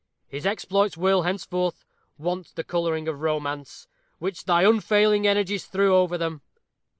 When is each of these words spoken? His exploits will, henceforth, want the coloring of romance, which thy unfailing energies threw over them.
His 0.27 0.47
exploits 0.47 0.97
will, 0.97 1.21
henceforth, 1.21 1.85
want 2.17 2.55
the 2.55 2.63
coloring 2.63 3.07
of 3.07 3.21
romance, 3.21 3.87
which 4.17 4.45
thy 4.45 4.63
unfailing 4.63 5.27
energies 5.27 5.67
threw 5.67 5.93
over 5.95 6.17
them. 6.17 6.41